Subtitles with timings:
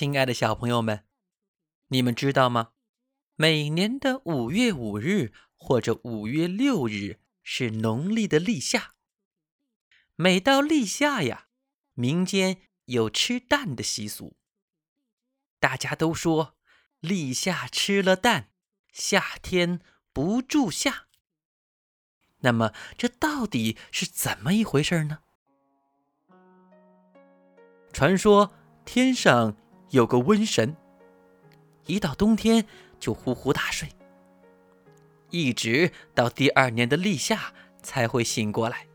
[0.00, 1.04] 亲爱的小朋友们，
[1.88, 2.70] 你们知道吗？
[3.36, 8.94] 每年的五月五日或者五月六日是农历的立夏。
[10.16, 11.48] 每到立夏呀，
[11.92, 14.38] 民间有吃蛋的习俗。
[15.58, 16.56] 大家都说
[17.00, 18.48] 立夏吃了蛋，
[18.90, 19.80] 夏天
[20.14, 21.08] 不住夏。
[22.38, 25.18] 那么这到底是怎么一回事呢？
[27.92, 28.54] 传说
[28.86, 29.54] 天上。
[29.90, 30.76] 有个瘟神，
[31.86, 32.64] 一到冬天
[32.98, 33.88] 就呼呼大睡，
[35.30, 38.86] 一直到第二年的立夏才会醒过来。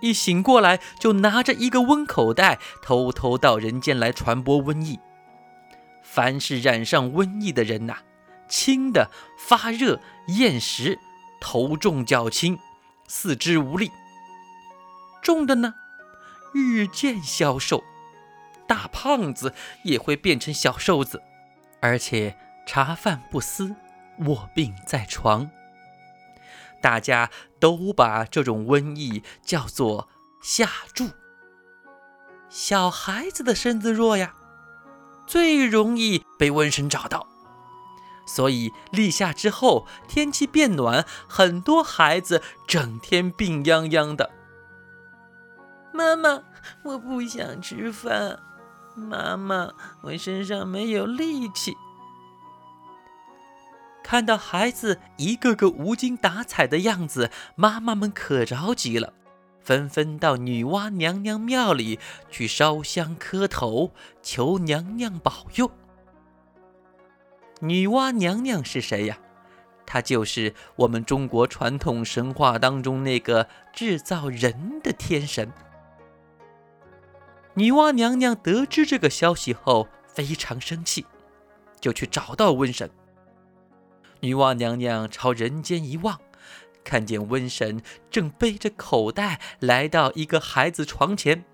[0.00, 4.98] 一醒过来就拿着一个瘟口袋，偷偷到人间来传播瘟疫。
[6.02, 7.98] 凡是染上瘟疫的人呐，
[8.48, 10.98] 轻的发热、厌食、
[11.38, 12.58] 头重脚轻、
[13.06, 13.88] 四肢无力；
[15.22, 15.74] 重的呢，
[16.54, 17.84] 日渐消瘦。
[18.70, 19.52] 大胖子
[19.82, 21.20] 也会变成小瘦子，
[21.80, 23.74] 而且茶饭不思，
[24.28, 25.50] 卧病在床。
[26.80, 30.08] 大家都把这种瘟疫叫做
[30.40, 31.08] 下注。
[32.48, 34.36] 小孩子的身子弱呀，
[35.26, 37.26] 最容易被瘟神找到，
[38.24, 44.30] 所以立夏之后天气变暖，很多孩子整天病殃殃的。
[45.92, 46.44] 妈妈，
[46.84, 48.38] 我不想吃饭。
[49.00, 51.76] 妈妈，我身上没有力气。
[54.02, 59.12] 看到孩子一个个无精打采的样子，妈妈们可着急了，
[59.60, 61.98] 纷纷到女娲娘娘庙里
[62.30, 65.70] 去烧香磕头，求娘娘保佑。
[67.60, 69.18] 女娲娘娘是谁呀？
[69.86, 75.52] 她就是我们中国传统神话当中那个制造人的天神。
[77.54, 81.04] 女娲娘娘得知这个消息后，非常生气，
[81.80, 82.90] 就去找到瘟神。
[84.20, 86.20] 女娲娘娘朝人间一望，
[86.84, 91.44] 看见瘟神正背着口袋来到一个孩子床前，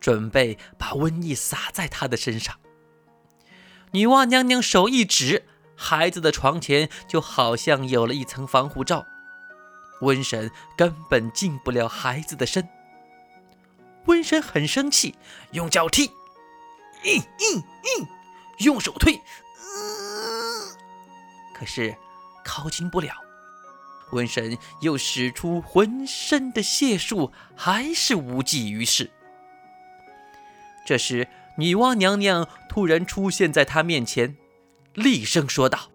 [0.00, 2.56] 准备把瘟疫撒在他的身上。
[3.92, 5.44] 女娲娘娘手一指，
[5.76, 9.06] 孩子的床前就好像有了一层防护罩，
[10.00, 12.68] 瘟神根本进不了孩子的身。
[14.08, 15.14] 瘟神很生气，
[15.52, 16.06] 用脚踢，
[17.04, 18.08] 嗯嗯嗯，
[18.60, 19.20] 用手推，
[21.54, 21.94] 可是
[22.42, 23.12] 靠近不了。
[24.10, 29.10] 瘟神又使出浑身的解数，还是无济于事。
[30.86, 34.38] 这时，女娲娘娘突然出现在他面前，
[34.94, 35.90] 厉声说道：“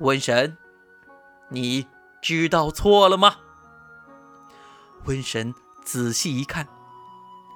[0.00, 0.56] 瘟神，
[1.50, 1.86] 你
[2.22, 3.36] 知道错了吗？”
[5.04, 5.54] 瘟神。
[5.90, 6.68] 仔细一看，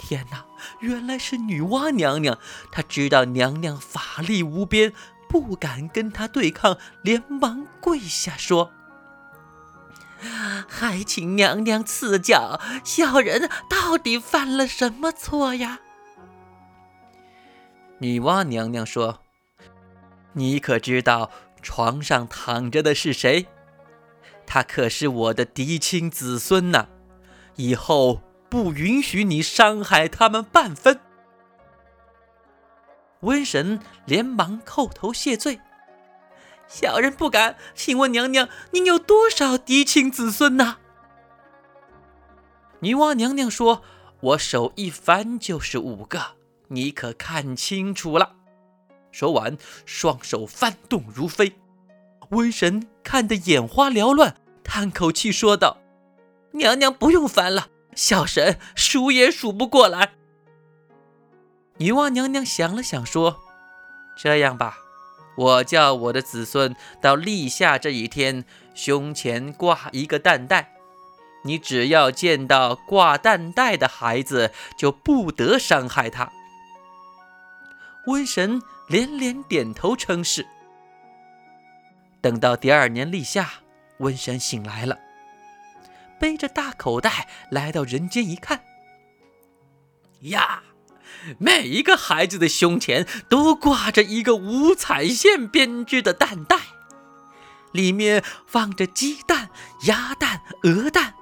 [0.00, 0.44] 天哪，
[0.80, 2.36] 原来是女娲娘娘！
[2.72, 4.92] 她知道娘娘法力无边，
[5.28, 8.72] 不敢跟她对抗，连忙跪下说
[10.68, 15.78] ：“还请娘娘赐教，小人到底犯了什么错呀？”
[18.02, 19.20] 女娲娘娘说
[20.34, 21.30] ：“你可知道
[21.62, 23.46] 床上躺着的是谁？
[24.44, 26.88] 他可是我的嫡亲子孙呐！”
[27.56, 31.00] 以后不允许你伤害他们半分。
[33.22, 35.60] 瘟神连忙叩头谢罪
[36.68, 37.56] ：“小人不敢。
[37.74, 40.76] 请问娘娘，您有多少嫡亲子孙呢？”
[42.80, 43.82] 女娲娘娘说
[44.20, 46.36] ：“我手一翻就是五个，
[46.68, 48.34] 你可看清楚了。”
[49.10, 49.56] 说完，
[49.86, 51.56] 双手翻动如飞。
[52.30, 55.78] 瘟神看得眼花缭乱，叹口气说道。
[56.56, 60.12] 娘娘不用烦了，小神数也数不过来。
[61.78, 63.40] 女娲娘娘想了想，说
[64.16, 64.78] ：“这样吧，
[65.36, 68.44] 我叫我的子孙到立夏这一天，
[68.74, 70.72] 胸前挂一个蛋袋。
[71.44, 76.32] 你只要见到挂蛋袋的孩子，就不得伤害他。”
[78.06, 80.46] 瘟神连连点头称是。
[82.20, 83.50] 等到第二年立夏，
[83.98, 84.98] 瘟神醒来了。
[86.18, 88.62] 背着大口袋来到人间一看，
[90.20, 90.62] 呀，
[91.38, 96.58] 每一个孩子的胸前都挂着一个五彩线编织的蛋袋，
[97.72, 99.50] 里面放着鸡蛋、
[99.84, 101.14] 鸭蛋、鹅蛋。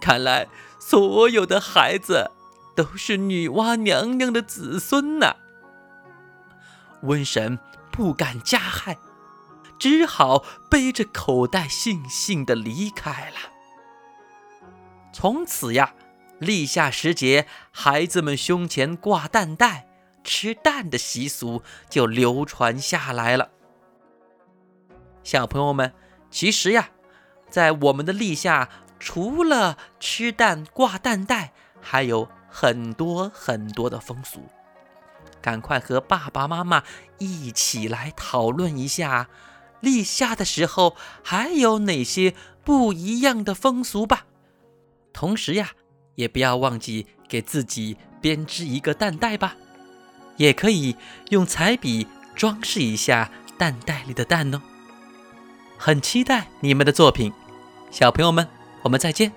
[0.00, 0.48] 看来
[0.78, 2.30] 所有的孩子
[2.74, 5.36] 都是女娲娘娘的子孙呐。
[7.02, 7.58] 瘟神
[7.90, 8.98] 不敢加害，
[9.78, 13.36] 只好背着口袋悻悻地离开了。
[15.18, 15.94] 从此呀，
[16.38, 19.88] 立夏时节，孩子们胸前挂蛋袋、
[20.22, 23.48] 吃蛋的习俗就流传下来了。
[25.24, 25.94] 小朋友们，
[26.30, 26.90] 其实呀，
[27.48, 28.68] 在我们的立夏，
[29.00, 34.46] 除了吃蛋、挂蛋袋，还有很多很多的风俗。
[35.40, 36.82] 赶快和爸爸妈妈
[37.16, 39.30] 一起来讨论一下，
[39.80, 44.26] 立夏的时候还有哪些不一样的风俗吧。
[45.16, 45.70] 同时呀。
[46.16, 49.54] 也不要忘记给自己编织一个蛋袋吧，
[50.38, 50.96] 也可以
[51.28, 54.62] 用彩笔装饰一下蛋袋里的蛋哦。
[55.76, 57.30] 很期待你们的作品，
[57.90, 58.48] 小朋友们，
[58.80, 59.30] 我们再见。